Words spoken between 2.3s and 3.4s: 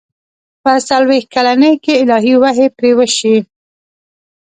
وحي پرې وشي.